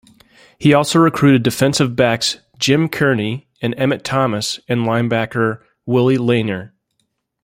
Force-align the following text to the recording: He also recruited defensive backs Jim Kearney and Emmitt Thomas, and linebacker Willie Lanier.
He 0.57 0.73
also 0.73 0.97
recruited 0.97 1.43
defensive 1.43 1.95
backs 1.95 2.39
Jim 2.57 2.89
Kearney 2.89 3.47
and 3.61 3.75
Emmitt 3.77 4.01
Thomas, 4.01 4.59
and 4.67 4.79
linebacker 4.87 5.61
Willie 5.85 6.17
Lanier. 6.17 6.73